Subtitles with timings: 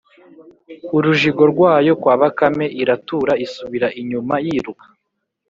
[0.97, 4.85] Urujigo rwayo kwa Bakame, iratura isubira inyuma yiruka.